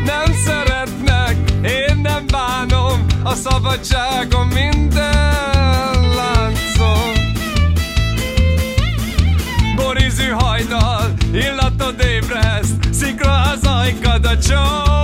Nem 0.05 0.33
szeretnek, 0.45 1.37
én 1.63 1.97
nem 2.03 2.27
bánom, 2.27 3.07
a 3.23 3.35
szabadságom 3.35 4.49
minden 4.49 6.09
láncon. 6.17 7.13
Borizű 9.77 10.29
hajnal, 10.29 11.13
illatod 11.33 12.05
ébreszt, 12.05 12.93
szikra 12.93 13.41
az 13.41 13.65
ajkad, 13.65 14.25
a 14.25 14.39
csókod 14.39 14.98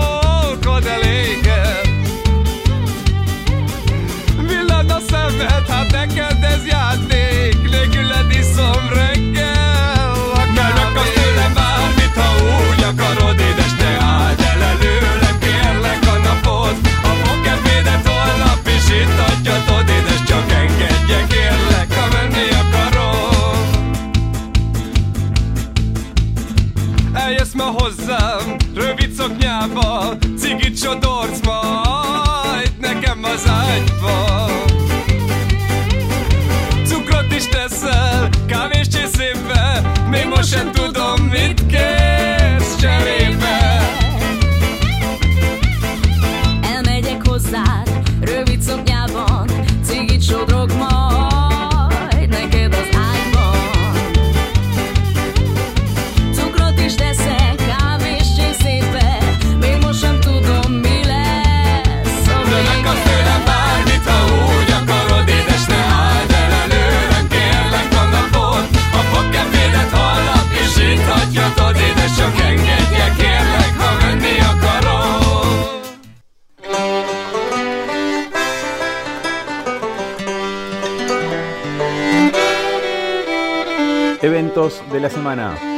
De 84.55 85.01
la 85.01 85.11
semana. 85.11 85.74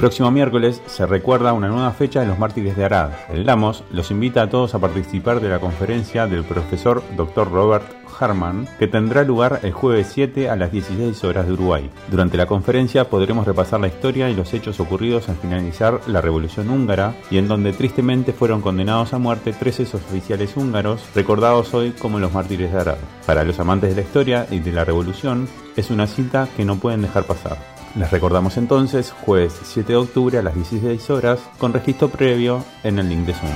Próximo 0.00 0.30
miércoles 0.30 0.80
se 0.86 1.04
recuerda 1.04 1.52
una 1.52 1.68
nueva 1.68 1.90
fecha 1.90 2.20
de 2.20 2.26
los 2.26 2.38
mártires 2.38 2.74
de 2.74 2.86
Arad. 2.86 3.10
El 3.28 3.44
Lamos 3.44 3.84
los 3.92 4.10
invita 4.10 4.40
a 4.40 4.48
todos 4.48 4.74
a 4.74 4.78
participar 4.78 5.40
de 5.40 5.50
la 5.50 5.58
conferencia 5.58 6.26
del 6.26 6.42
profesor 6.42 7.02
Dr. 7.18 7.50
Robert 7.50 7.84
Harman, 8.18 8.66
que 8.78 8.86
tendrá 8.86 9.24
lugar 9.24 9.60
el 9.62 9.72
jueves 9.72 10.08
7 10.10 10.48
a 10.48 10.56
las 10.56 10.72
16 10.72 11.22
horas 11.24 11.46
de 11.46 11.52
Uruguay. 11.52 11.90
Durante 12.10 12.38
la 12.38 12.46
conferencia 12.46 13.10
podremos 13.10 13.46
repasar 13.46 13.80
la 13.80 13.88
historia 13.88 14.30
y 14.30 14.34
los 14.34 14.54
hechos 14.54 14.80
ocurridos 14.80 15.28
al 15.28 15.36
finalizar 15.36 16.00
la 16.06 16.22
Revolución 16.22 16.70
Húngara 16.70 17.14
y 17.30 17.36
en 17.36 17.46
donde 17.46 17.74
tristemente 17.74 18.32
fueron 18.32 18.62
condenados 18.62 19.12
a 19.12 19.18
muerte 19.18 19.52
tres 19.52 19.80
ex 19.80 19.94
oficiales 19.94 20.56
húngaros, 20.56 21.02
recordados 21.14 21.74
hoy 21.74 21.90
como 21.90 22.18
los 22.18 22.32
mártires 22.32 22.72
de 22.72 22.80
Arad. 22.80 22.98
Para 23.26 23.44
los 23.44 23.60
amantes 23.60 23.90
de 23.90 23.96
la 23.96 24.08
historia 24.08 24.46
y 24.50 24.60
de 24.60 24.72
la 24.72 24.86
Revolución, 24.86 25.46
es 25.76 25.90
una 25.90 26.06
cita 26.06 26.48
que 26.56 26.64
no 26.64 26.76
pueden 26.76 27.02
dejar 27.02 27.24
pasar. 27.24 27.79
Les 27.96 28.08
recordamos 28.08 28.56
entonces, 28.56 29.12
jueves 29.12 29.52
7 29.64 29.92
de 29.92 29.96
octubre 29.96 30.38
a 30.38 30.42
las 30.42 30.54
16 30.54 31.10
horas, 31.10 31.40
con 31.58 31.72
registro 31.72 32.08
previo 32.08 32.64
en 32.84 33.00
el 33.00 33.08
link 33.08 33.26
de 33.26 33.34
Zoom. 33.34 33.50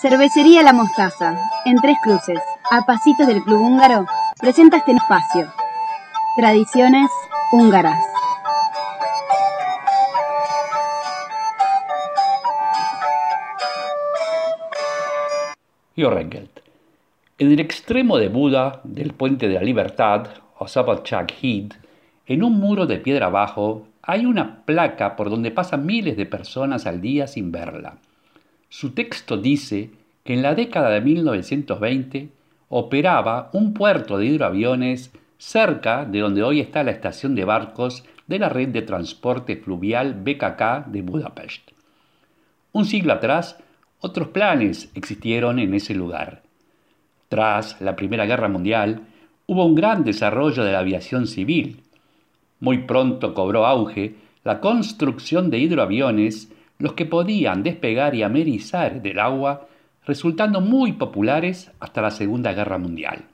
Cervecería 0.00 0.62
La 0.62 0.72
Mostaza, 0.72 1.36
en 1.64 1.76
Tres 1.80 1.96
Cruces, 2.02 2.40
a 2.70 2.86
pasitos 2.86 3.26
del 3.26 3.42
Club 3.42 3.60
Húngaro, 3.60 4.06
presenta 4.38 4.76
este 4.76 4.92
espacio. 4.92 5.52
Tradiciones 6.36 7.10
húngaras. 7.50 8.07
En 16.00 17.50
el 17.50 17.58
extremo 17.58 18.18
de 18.18 18.28
Buda 18.28 18.82
del 18.84 19.14
Puente 19.14 19.48
de 19.48 19.54
la 19.54 19.62
Libertad, 19.62 20.28
o 20.56 20.66
Híd, 21.42 21.72
en 22.28 22.44
un 22.44 22.52
muro 22.60 22.86
de 22.86 22.98
piedra 22.98 23.26
abajo, 23.26 23.88
hay 24.00 24.24
una 24.24 24.64
placa 24.64 25.16
por 25.16 25.28
donde 25.28 25.50
pasan 25.50 25.84
miles 25.84 26.16
de 26.16 26.24
personas 26.24 26.86
al 26.86 27.00
día 27.00 27.26
sin 27.26 27.50
verla. 27.50 27.96
Su 28.68 28.92
texto 28.92 29.38
dice 29.38 29.90
que 30.22 30.34
en 30.34 30.42
la 30.42 30.54
década 30.54 30.90
de 30.90 31.00
1920 31.00 32.28
operaba 32.68 33.50
un 33.52 33.74
puerto 33.74 34.18
de 34.18 34.26
hidroaviones 34.26 35.10
cerca 35.36 36.04
de 36.04 36.20
donde 36.20 36.44
hoy 36.44 36.60
está 36.60 36.84
la 36.84 36.92
estación 36.92 37.34
de 37.34 37.44
barcos 37.44 38.04
de 38.28 38.38
la 38.38 38.48
red 38.48 38.68
de 38.68 38.82
transporte 38.82 39.56
fluvial 39.56 40.14
BKK 40.14 40.86
de 40.86 41.02
Budapest. 41.02 41.72
Un 42.70 42.84
siglo 42.84 43.14
atrás, 43.14 43.58
otros 44.00 44.28
planes 44.28 44.90
existieron 44.94 45.58
en 45.58 45.74
ese 45.74 45.94
lugar. 45.94 46.42
Tras 47.28 47.80
la 47.80 47.96
Primera 47.96 48.26
Guerra 48.26 48.48
Mundial, 48.48 49.02
hubo 49.46 49.64
un 49.64 49.74
gran 49.74 50.04
desarrollo 50.04 50.64
de 50.64 50.72
la 50.72 50.80
aviación 50.80 51.26
civil. 51.26 51.82
Muy 52.60 52.78
pronto 52.78 53.34
cobró 53.34 53.66
auge 53.66 54.14
la 54.44 54.60
construcción 54.60 55.50
de 55.50 55.58
hidroaviones, 55.58 56.52
los 56.78 56.92
que 56.92 57.06
podían 57.06 57.62
despegar 57.62 58.14
y 58.14 58.22
amerizar 58.22 59.02
del 59.02 59.18
agua, 59.18 59.66
resultando 60.06 60.60
muy 60.60 60.92
populares 60.92 61.70
hasta 61.80 62.00
la 62.00 62.10
Segunda 62.10 62.52
Guerra 62.52 62.78
Mundial. 62.78 63.24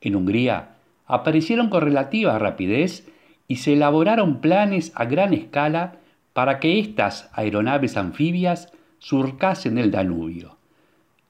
En 0.00 0.16
Hungría 0.16 0.76
aparecieron 1.06 1.68
con 1.68 1.82
relativa 1.82 2.38
rapidez 2.38 3.06
y 3.48 3.56
se 3.56 3.74
elaboraron 3.74 4.40
planes 4.40 4.92
a 4.94 5.04
gran 5.04 5.34
escala 5.34 5.96
para 6.32 6.60
que 6.60 6.78
estas 6.78 7.28
aeronaves 7.34 7.96
anfibias 7.96 8.72
surcasen 9.02 9.78
el 9.78 9.90
Danubio. 9.90 10.56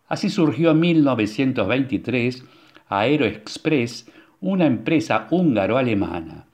Así 0.06 0.28
surgió 0.28 0.72
en 0.72 0.80
1923 0.80 2.44
Aeroexpress, 2.90 4.10
una 4.42 4.66
empresa 4.66 5.26
húngaro-alemana. 5.30 6.44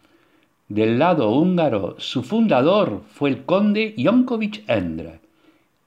Del 0.68 1.00
lado 1.00 1.30
húngaro, 1.30 1.96
su 1.98 2.22
fundador 2.22 3.02
fue 3.10 3.30
el 3.30 3.44
conde 3.44 3.96
Jonkovic 3.98 4.62
Endre, 4.68 5.18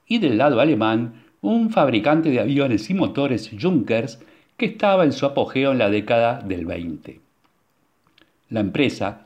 y 0.06 0.18
del 0.18 0.36
lado 0.36 0.60
alemán, 0.60 1.22
un 1.40 1.70
fabricante 1.70 2.28
de 2.28 2.40
aviones 2.40 2.90
y 2.90 2.94
motores 2.94 3.50
Junkers 3.58 4.20
que 4.58 4.66
estaba 4.66 5.04
en 5.04 5.12
su 5.12 5.24
apogeo 5.24 5.72
en 5.72 5.78
la 5.78 5.88
década 5.88 6.42
del 6.42 6.66
20. 6.66 7.20
La 8.50 8.60
empresa 8.60 9.24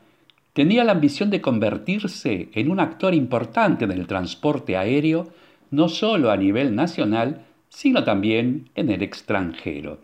tenía 0.53 0.85
la 0.85 0.93
ambición 0.93 1.29
de 1.29 1.41
convertirse 1.41 2.47
en 2.53 2.71
un 2.71 2.79
actor 2.79 3.13
importante 3.13 3.83
en 3.83 3.91
el 3.91 4.07
transporte 4.07 4.77
aéreo, 4.77 5.27
no 5.71 5.89
solo 5.89 6.31
a 6.31 6.37
nivel 6.37 6.75
nacional, 6.75 7.45
sino 7.69 8.03
también 8.03 8.69
en 8.75 8.89
el 8.89 9.01
extranjero. 9.01 9.99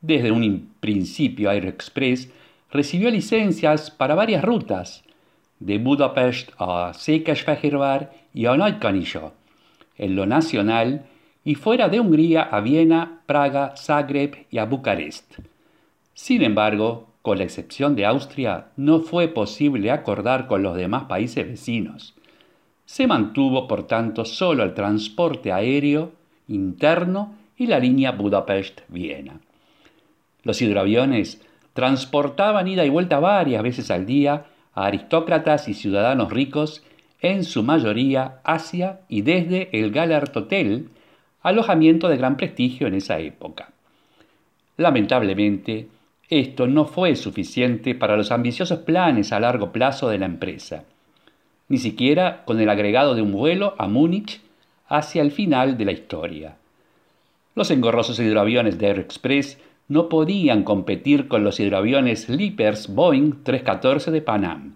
Desde 0.00 0.30
un 0.30 0.70
principio 0.80 1.50
Aeroexpress 1.50 2.30
recibió 2.70 3.10
licencias 3.10 3.90
para 3.90 4.14
varias 4.14 4.44
rutas, 4.44 5.04
de 5.60 5.78
Budapest 5.78 6.50
a 6.58 6.92
Székesfehérvár 6.94 8.12
y 8.32 8.46
a 8.46 8.56
Nagykanizsa, 8.56 9.32
en 9.96 10.14
lo 10.14 10.26
nacional 10.26 11.06
y 11.44 11.54
fuera 11.54 11.88
de 11.88 11.98
Hungría 11.98 12.42
a 12.42 12.60
Viena, 12.60 13.22
Praga, 13.26 13.74
Zagreb 13.76 14.46
y 14.50 14.58
a 14.58 14.66
Bucarest. 14.66 15.38
Sin 16.14 16.42
embargo, 16.42 17.08
con 17.22 17.38
la 17.38 17.44
excepción 17.44 17.96
de 17.96 18.06
Austria, 18.06 18.66
no 18.76 19.00
fue 19.00 19.28
posible 19.28 19.90
acordar 19.90 20.46
con 20.46 20.62
los 20.62 20.76
demás 20.76 21.04
países 21.04 21.46
vecinos. 21.46 22.14
Se 22.88 23.06
mantuvo, 23.06 23.68
por 23.68 23.86
tanto, 23.86 24.24
solo 24.24 24.64
el 24.64 24.72
transporte 24.72 25.52
aéreo 25.52 26.12
interno 26.48 27.34
y 27.58 27.66
la 27.66 27.78
línea 27.78 28.12
Budapest-Viena. 28.12 29.40
Los 30.42 30.62
hidroaviones 30.62 31.42
transportaban 31.74 32.66
ida 32.66 32.86
y 32.86 32.88
vuelta 32.88 33.20
varias 33.20 33.62
veces 33.62 33.90
al 33.90 34.06
día 34.06 34.46
a 34.72 34.86
aristócratas 34.86 35.68
y 35.68 35.74
ciudadanos 35.74 36.32
ricos, 36.32 36.82
en 37.20 37.44
su 37.44 37.62
mayoría 37.62 38.40
hacia 38.42 39.00
y 39.06 39.20
desde 39.20 39.68
el 39.78 39.90
Gallert 39.90 40.34
Hotel, 40.34 40.88
alojamiento 41.42 42.08
de 42.08 42.16
gran 42.16 42.38
prestigio 42.38 42.86
en 42.86 42.94
esa 42.94 43.18
época. 43.18 43.68
Lamentablemente, 44.78 45.88
esto 46.30 46.66
no 46.66 46.86
fue 46.86 47.16
suficiente 47.16 47.94
para 47.94 48.16
los 48.16 48.32
ambiciosos 48.32 48.78
planes 48.78 49.30
a 49.30 49.40
largo 49.40 49.72
plazo 49.72 50.08
de 50.08 50.18
la 50.18 50.26
empresa, 50.26 50.84
ni 51.68 51.78
siquiera 51.78 52.44
con 52.44 52.60
el 52.60 52.70
agregado 52.70 53.14
de 53.14 53.22
un 53.22 53.32
vuelo 53.32 53.74
a 53.78 53.88
Múnich 53.88 54.40
hacia 54.88 55.22
el 55.22 55.32
final 55.32 55.76
de 55.76 55.84
la 55.84 55.92
historia. 55.92 56.56
Los 57.54 57.70
engorrosos 57.70 58.18
hidroaviones 58.20 58.78
de 58.78 58.86
Aeroexpress 58.86 59.58
no 59.88 60.08
podían 60.08 60.64
competir 60.64 61.28
con 61.28 61.44
los 61.44 61.60
hidroaviones 61.60 62.28
Lippers 62.28 62.94
Boeing 62.94 63.42
314 63.42 64.10
de 64.10 64.22
Pan 64.22 64.74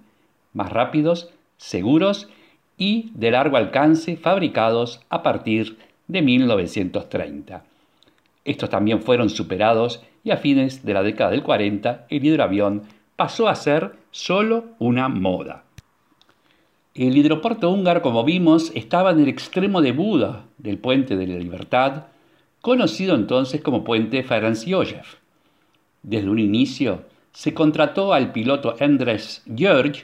más 0.52 0.70
rápidos, 0.70 1.30
seguros 1.56 2.28
y 2.76 3.10
de 3.14 3.30
largo 3.30 3.56
alcance 3.56 4.16
fabricados 4.16 5.00
a 5.08 5.22
partir 5.22 5.78
de 6.08 6.22
1930. 6.22 7.64
Estos 8.44 8.70
también 8.70 9.02
fueron 9.02 9.30
superados 9.30 10.02
y 10.24 10.30
a 10.30 10.36
fines 10.36 10.84
de 10.84 10.94
la 10.94 11.02
década 11.02 11.30
del 11.30 11.42
40 11.42 12.06
el 12.08 12.24
hidroavión 12.24 12.82
pasó 13.16 13.48
a 13.48 13.54
ser 13.54 13.92
solo 14.10 14.64
una 14.78 15.08
moda. 15.08 15.61
El 16.94 17.16
hidropuerto 17.16 17.70
húngaro, 17.70 18.02
como 18.02 18.22
vimos, 18.22 18.70
estaba 18.74 19.12
en 19.12 19.20
el 19.20 19.28
extremo 19.28 19.80
de 19.80 19.92
Buda 19.92 20.44
del 20.58 20.76
puente 20.76 21.16
de 21.16 21.26
la 21.26 21.38
Libertad, 21.38 22.04
conocido 22.60 23.14
entonces 23.14 23.62
como 23.62 23.82
puente 23.82 24.22
Ferenc 24.22 24.58
József. 24.68 25.14
Desde 26.02 26.28
un 26.28 26.38
inicio 26.38 27.04
se 27.32 27.54
contrató 27.54 28.12
al 28.12 28.32
piloto 28.32 28.76
Andrés 28.78 29.42
György, 29.46 30.02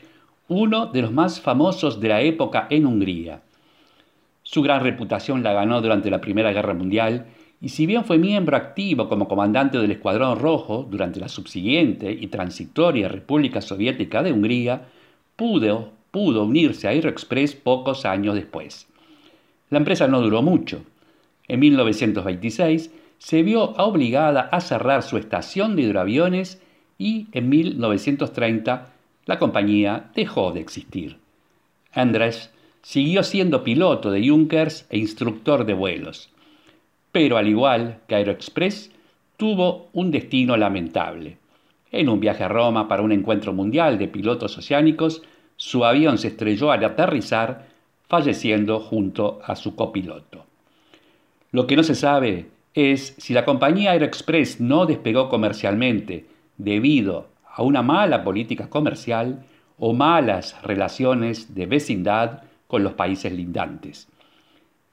uno 0.49 0.87
de 0.87 1.03
los 1.03 1.13
más 1.13 1.43
famosos 1.43 2.01
de 2.01 2.09
la 2.09 2.23
época 2.23 2.67
en 2.71 2.87
Hungría. 2.87 3.43
Su 4.43 4.63
gran 4.63 4.83
reputación 4.83 5.43
la 5.43 5.53
ganó 5.53 5.83
durante 5.83 6.11
la 6.11 6.23
Primera 6.23 6.53
Guerra 6.53 6.73
Mundial 6.73 7.27
y 7.61 7.69
si 7.69 7.85
bien 7.85 8.07
fue 8.07 8.17
miembro 8.17 8.57
activo 8.57 9.11
como 9.11 9.29
comandante 9.29 9.77
del 9.77 9.91
Escuadrón 9.91 10.39
Rojo 10.39 10.87
durante 10.89 11.21
la 11.21 11.29
subsiguiente 11.29 12.11
y 12.11 12.29
transitoria 12.29 13.09
República 13.09 13.61
Soviética 13.61 14.23
de 14.23 14.33
Hungría, 14.33 14.87
pudo, 15.37 15.98
pudo 16.11 16.45
unirse 16.45 16.87
a 16.87 16.91
Aeroexpress 16.91 17.55
pocos 17.55 18.05
años 18.05 18.35
después. 18.35 18.87
La 19.71 19.79
empresa 19.79 20.09
no 20.09 20.21
duró 20.21 20.43
mucho. 20.43 20.83
En 21.47 21.61
1926 21.61 22.91
se 23.19 23.43
vio 23.43 23.63
obligada 23.77 24.43
a 24.53 24.61
cerrar 24.61 25.03
su 25.03 25.17
estación 25.17 25.77
de 25.77 25.83
hidroaviones 25.83 26.63
y 26.99 27.27
en 27.33 27.49
1930 27.49 28.93
la 29.27 29.39
compañía 29.39 30.11
dejó 30.15 30.53
de 30.53 30.61
existir. 30.61 31.19
Andrés 31.93 32.51
siguió 32.83 33.23
siendo 33.23 33.65
piloto 33.65 34.11
de 34.11 34.27
Junkers 34.27 34.87
e 34.91 34.99
instructor 34.99 35.67
de 35.67 35.75
vuelos, 35.75 36.31
pero 37.13 37.37
al 37.37 37.49
igual 37.49 37.99
que 38.07 38.15
Aeroexpress, 38.15 38.91
tuvo 39.37 39.89
un 39.93 40.11
destino 40.11 40.57
lamentable. 40.57 41.39
En 41.91 42.09
un 42.09 42.21
viaje 42.21 42.45
a 42.45 42.49
Roma 42.49 42.89
para 42.89 43.03
un 43.03 43.13
encuentro 43.13 43.53
mundial 43.53 43.99
de 43.99 44.09
pilotos 44.09 44.59
oceánicos, 44.59 45.23
su 45.59 45.85
avión 45.85 46.19
se 46.19 46.29
estrelló 46.29 46.71
al 46.71 46.85
aterrizar, 46.85 47.67
falleciendo 48.07 48.79
junto 48.79 49.41
a 49.45 49.57
su 49.57 49.75
copiloto. 49.75 50.47
Lo 51.51 51.67
que 51.67 51.77
no 51.77 51.83
se 51.83 51.97
sabe 51.97 52.47
es 52.75 53.17
si 53.19 53.35
la 53.35 53.45
compañía 53.45 53.91
Aeroexpress 53.91 54.61
no 54.61 54.87
despegó 54.87 55.29
comercialmente 55.29 56.27
debido 56.57 57.27
a 57.53 57.63
una 57.63 57.83
mala 57.83 58.23
política 58.23 58.71
comercial 58.71 59.45
o 59.79 59.93
malas 59.93 60.57
relaciones 60.63 61.55
de 61.57 61.67
vecindad 61.67 62.45
con 62.69 62.85
los 62.85 62.93
países 62.93 63.33
lindantes. 63.33 64.09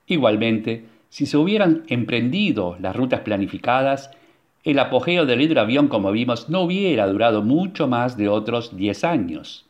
Igualmente, 0.08 0.86
si 1.10 1.28
se 1.28 1.38
hubieran 1.38 1.84
emprendido 1.88 2.76
las 2.80 2.96
rutas 2.96 3.22
planificadas, 3.22 4.10
el 4.64 4.80
apogeo 4.80 5.28
del 5.28 5.42
hidroavión, 5.42 5.90
como 5.90 6.12
vimos, 6.12 6.50
no 6.50 6.62
hubiera 6.62 7.06
durado 7.06 7.44
mucho 7.44 7.88
más 7.88 8.18
de 8.18 8.30
otros 8.30 8.76
10 8.76 9.04
años. 9.04 9.65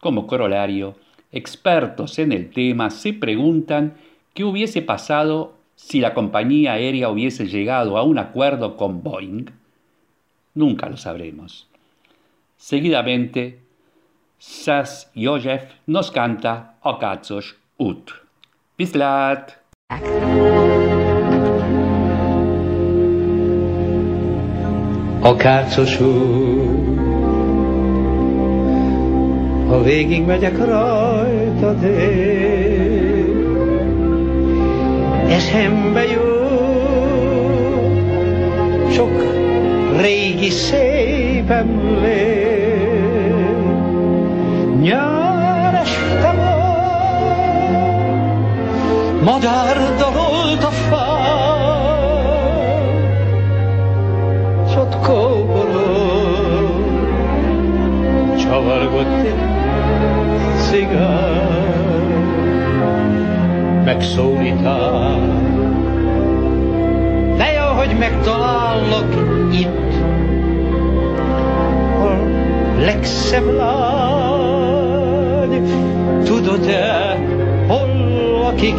Como 0.00 0.26
corolario, 0.26 0.96
expertos 1.30 2.18
en 2.18 2.32
el 2.32 2.50
tema 2.50 2.90
se 2.90 3.12
preguntan 3.12 3.94
qué 4.34 4.44
hubiese 4.44 4.82
pasado 4.82 5.54
si 5.76 6.00
la 6.00 6.14
compañía 6.14 6.72
aérea 6.72 7.08
hubiese 7.10 7.46
llegado 7.46 7.96
a 7.96 8.02
un 8.02 8.18
acuerdo 8.18 8.76
con 8.76 9.02
Boeing? 9.02 9.46
Nunca 10.54 10.88
lo 10.88 10.96
sabremos. 10.96 11.68
Seguidamente, 12.56 13.60
Sas 14.38 15.10
József 15.14 15.64
nos 15.86 16.10
canta 16.10 16.76
Akacos 16.82 17.56
út. 17.76 18.10
Viszlát! 18.76 19.60
Akácos 25.22 26.00
út, 26.00 26.69
ha 29.70 29.82
végig 29.82 30.24
megyek 30.24 30.58
rajta 30.58 31.74
én, 31.86 33.46
eszembe 35.28 36.04
jut 36.04 36.40
sok 38.92 39.22
régi 40.00 40.50
szép 40.50 41.50
emlék. 41.50 42.48
Nyár 44.80 45.74
este 45.74 46.32
volt, 46.36 46.82
madár 49.24 49.76
dalolt 49.98 50.62
a 50.62 50.70
fán, 50.70 51.20
s 54.68 54.74
te 58.66 59.34
cigány, 60.70 62.24
megszólítál. 63.84 65.18
De 67.36 67.52
jó, 67.52 67.64
hogy 67.76 67.96
megtalállak 67.98 69.14
itt, 69.52 69.92
a 72.00 72.08
legszebb 72.78 73.54
lány. 73.56 74.00
Tudod-e, 76.24 77.18
hol 77.68 77.88
lakik? 78.42 78.76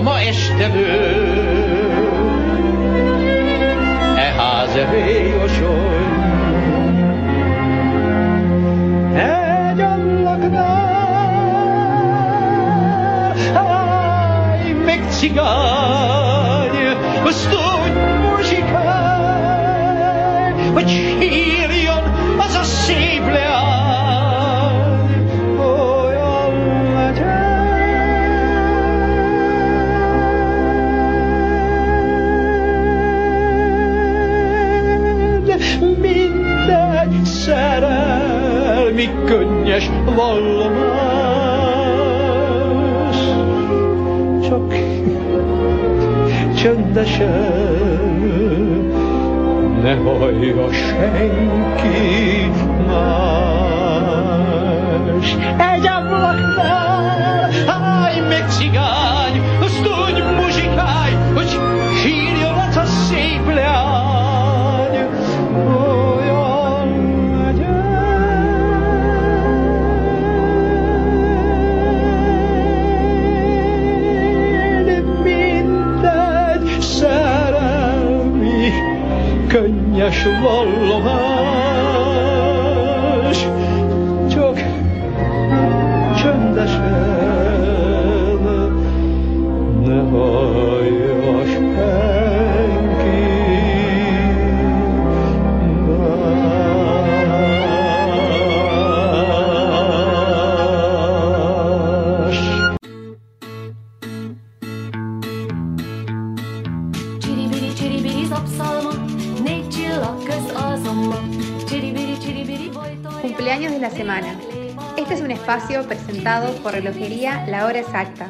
Na 0.00 0.06
ma 0.06 0.20
este 0.20 0.68
bő, 0.68 0.88
e 4.16 4.32
ház 4.36 4.76
elé 4.76 5.28
josolj. 5.28 6.04
Egy 9.14 9.80
ablaknál, 9.80 10.94
állj 13.54 14.72
meg 14.72 15.00
cigány, 15.10 16.76
azt 17.24 17.48
úgy 17.52 17.92
muzsikálj, 18.30 19.72
hogy 20.72 20.90
hírjon 20.90 22.02
az 22.38 22.54
a 22.54 22.62
szép 22.62 23.09
vallomás, 40.04 41.50
csak 44.48 44.74
csöndesen 46.56 47.68
ne 49.82 49.94
hallja 49.94 50.72
senki 50.72 52.50
más. 52.86 53.60
Egy 55.74 55.89
vallabha 80.28 81.29
por 116.62 116.72
Relojería 116.72 117.46
La 117.46 117.64
Hora 117.64 117.80
Exacta. 117.80 118.28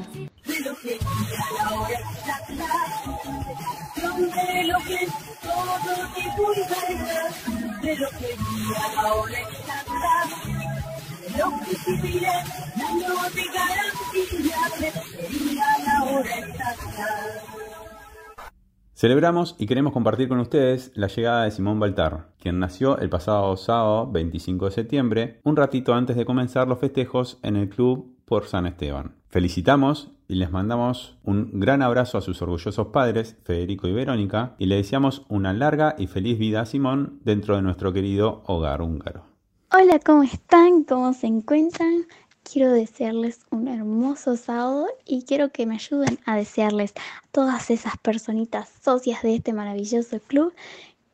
Celebramos 19.01 19.57
y 19.59 19.67
queremos 19.67 19.95
compartir 19.95 20.29
con 20.29 20.41
ustedes 20.41 20.93
la 20.95 21.07
llegada 21.07 21.45
de 21.45 21.51
Simón 21.51 21.81
Baltar, 21.81 22.27
quien 22.39 22.59
nació 22.59 22.99
el 22.99 23.09
pasado 23.09 23.57
sábado 23.57 24.07
25 24.13 24.67
de 24.67 24.71
septiembre, 24.73 25.41
un 25.43 25.57
ratito 25.57 25.95
antes 25.95 26.17
de 26.17 26.27
comenzar 26.27 26.69
los 26.69 26.81
festejos 26.81 27.39
en 27.43 27.57
el 27.57 27.71
club 27.71 28.15
por 28.27 28.45
San 28.45 28.67
Esteban. 28.67 29.15
Felicitamos 29.31 30.11
y 30.29 30.35
les 30.35 30.51
mandamos 30.51 31.17
un 31.25 31.61
gran 31.61 31.81
abrazo 31.81 32.19
a 32.19 32.21
sus 32.21 32.43
orgullosos 32.43 32.89
padres, 32.89 33.39
Federico 33.43 33.89
y 33.89 33.93
Verónica, 33.93 34.55
y 34.59 34.67
le 34.67 34.77
deseamos 34.77 35.25
una 35.31 35.55
larga 35.55 35.95
y 35.97 36.07
feliz 36.07 36.39
vida 36.39 36.61
a 36.61 36.67
Simón 36.67 37.21
dentro 37.25 37.57
de 37.57 37.63
nuestro 37.63 37.95
querido 37.95 38.43
hogar 38.45 38.83
húngaro. 38.83 39.25
Hola, 39.73 39.99
¿cómo 40.05 40.25
están? 40.25 40.85
¿Cómo 40.85 41.15
se 41.15 41.27
encuentran? 41.27 42.05
Quiero 42.43 42.73
desearles 42.73 43.41
un 43.51 43.69
hermoso 43.69 44.37
sábado 44.37 44.89
y 45.05 45.25
quiero 45.25 45.51
que 45.51 45.67
me 45.67 45.75
ayuden 45.75 46.19
a 46.27 46.37
desearles 46.37 46.93
a 46.97 47.27
todas 47.31 47.71
esas 47.71 47.97
personitas 47.99 48.69
socias 48.83 49.23
de 49.23 49.37
este 49.37 49.53
maravilloso 49.53 50.19
club 50.21 50.53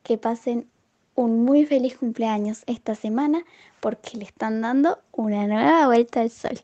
que 0.03 0.17
pasen 0.17 0.67
un 1.15 1.43
muy 1.45 1.65
feliz 1.65 1.97
cumpleaños 1.97 2.63
esta 2.65 2.95
semana 2.95 3.43
porque 3.79 4.17
le 4.17 4.23
están 4.23 4.61
dando 4.61 4.99
una 5.11 5.47
nueva 5.47 5.87
vuelta 5.87 6.21
al 6.21 6.29
sol. 6.29 6.59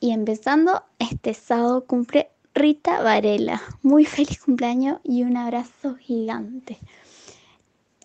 Y 0.00 0.10
empezando, 0.10 0.82
este 0.98 1.32
sábado 1.32 1.84
cumple 1.84 2.28
Rita 2.54 3.02
Varela. 3.02 3.62
Muy 3.82 4.04
feliz 4.04 4.40
cumpleaños 4.42 5.00
y 5.04 5.22
un 5.22 5.36
abrazo 5.36 5.94
gigante. 5.94 6.78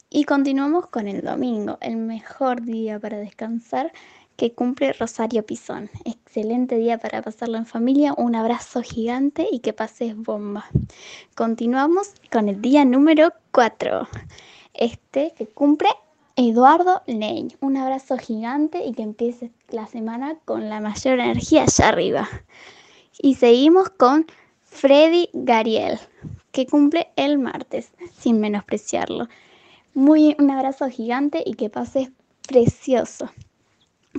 Y 0.10 0.24
continuamos 0.24 0.88
con 0.88 1.08
el 1.08 1.22
domingo, 1.22 1.78
el 1.82 1.98
mejor 1.98 2.62
día 2.62 2.98
para 2.98 3.18
descansar 3.18 3.92
que 4.38 4.54
cumple 4.54 4.94
Rosario 4.94 5.44
Pizón. 5.44 5.90
Excelente 6.06 6.78
día 6.78 7.00
para 7.00 7.24
pasarlo 7.24 7.58
en 7.58 7.66
familia, 7.66 8.14
un 8.16 8.36
abrazo 8.36 8.84
gigante 8.84 9.48
y 9.52 9.60
que 9.60 9.74
pases 9.74 10.16
bomba. 10.16 10.66
Continuamos 11.36 12.14
con 12.32 12.48
el 12.48 12.62
día 12.62 12.86
número 12.86 13.34
4, 13.52 14.08
este 14.76 15.34
que 15.36 15.48
cumple 15.48 15.90
Eduardo 16.36 17.02
Leñ. 17.08 17.58
Un 17.62 17.78
abrazo 17.78 18.16
gigante 18.20 18.86
y 18.86 18.94
que 18.94 19.02
empiece 19.02 19.52
la 19.70 19.88
semana 19.88 20.38
con 20.46 20.70
la 20.70 20.80
mayor 20.80 21.20
energía 21.20 21.64
allá 21.64 21.90
arriba. 21.90 22.30
Y 23.20 23.36
seguimos 23.36 23.90
con 23.90 24.28
Freddy 24.62 25.30
Gariel, 25.34 25.98
que 26.52 26.68
cumple 26.68 27.08
el 27.16 27.40
martes, 27.40 27.92
sin 28.20 28.40
menospreciarlo. 28.40 29.28
Muy 29.96 30.36
un 30.38 30.52
abrazo 30.52 30.88
gigante 30.90 31.42
y 31.44 31.56
que 31.56 31.72
pases 31.72 32.12
precioso. 32.48 33.32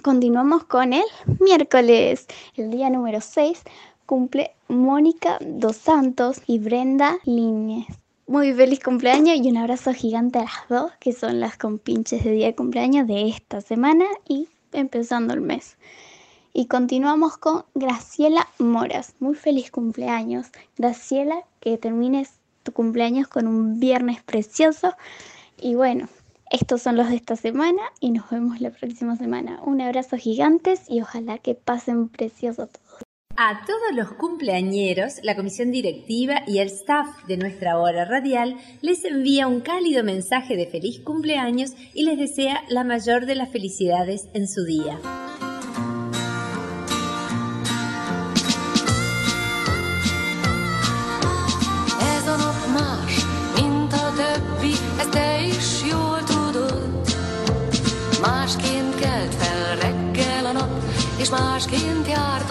Continuamos 0.03 0.65
con 0.65 0.93
el 0.93 1.05
miércoles. 1.41 2.27
El 2.55 2.71
día 2.71 2.91
número 2.91 3.21
6 3.21 3.63
cumple 4.07 4.53
Mónica 4.69 5.39
Dos 5.41 5.77
Santos 5.77 6.41
y 6.47 6.59
Brenda 6.59 7.17
Líñez. 7.25 7.87
Muy 8.27 8.53
feliz 8.53 8.81
cumpleaños 8.81 9.39
y 9.39 9.51
un 9.51 9.57
abrazo 9.57 9.95
gigante 9.95 10.39
a 10.39 10.43
las 10.43 10.69
dos, 10.69 10.93
que 11.01 11.13
son 11.13 11.41
las 11.41 11.57
compinches 11.57 12.23
de 12.23 12.33
día 12.33 12.47
de 12.47 12.55
cumpleaños 12.55 13.09
de 13.09 13.29
esta 13.29 13.61
semana 13.61 14.05
y 14.29 14.49
empezando 14.73 15.33
el 15.33 15.41
mes. 15.41 15.79
Y 16.53 16.67
continuamos 16.67 17.39
con 17.39 17.65
Graciela 17.75 18.47
Moras. 18.59 19.15
Muy 19.21 19.35
feliz 19.35 19.71
cumpleaños. 19.71 20.49
Graciela, 20.77 21.45
que 21.61 21.79
termines 21.79 22.35
tu 22.63 22.73
cumpleaños 22.73 23.27
con 23.27 23.47
un 23.47 23.81
viernes 23.81 24.23
precioso. 24.23 24.95
Y 25.61 25.75
bueno, 25.75 26.09
estos 26.51 26.83
son 26.83 26.97
los 26.97 27.09
de 27.09 27.17
esta 27.17 27.37
semana 27.37 27.83
y 28.01 28.11
nos 28.11 28.31
vemos 28.31 28.61
la 28.61 28.71
próxima 28.71 29.17
semana. 29.17 29.61
Un 29.65 29.81
abrazo 29.81 30.17
gigantes 30.17 30.83
y 30.89 31.01
ojalá 31.01 31.39
que 31.39 31.55
pasen 31.55 32.09
precioso 32.09 32.67
todos. 32.67 33.03
A 33.41 33.65
todos 33.67 33.95
los 33.95 34.13
cumpleañeros, 34.17 35.21
la 35.23 35.37
comisión 35.37 35.71
directiva 35.71 36.43
y 36.47 36.59
el 36.59 36.69
staff 36.69 37.07
de 37.29 37.37
nuestra 37.37 37.79
hora 37.79 38.05
radial 38.05 38.57
les 38.81 39.05
envía 39.05 39.47
un 39.47 39.61
cálido 39.61 40.03
mensaje 40.03 40.57
de 40.57 40.67
feliz 40.67 41.01
cumpleaños 41.01 41.71
y 41.95 42.03
les 42.05 42.19
desea 42.19 42.65
la 42.69 42.83
mayor 42.83 43.27
de 43.27 43.37
las 43.37 43.51
felicidades 43.51 44.29
en 44.35 44.49
su 44.49 44.65
día. 44.65 44.99
Kelt 59.01 59.35
fel 59.35 59.77
reggel 59.77 60.47
a 60.47 60.53
nap, 60.53 60.83
és 61.19 61.29
másként 61.31 62.09
járt 62.09 62.51